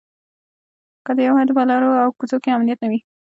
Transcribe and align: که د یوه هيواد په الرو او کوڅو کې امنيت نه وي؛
که 1.05 1.11
د 1.15 1.19
یوه 1.27 1.37
هيواد 1.41 1.55
په 1.57 1.61
الرو 1.63 1.91
او 2.03 2.09
کوڅو 2.19 2.37
کې 2.43 2.49
امنيت 2.55 2.79
نه 2.83 2.87
وي؛ 2.91 2.99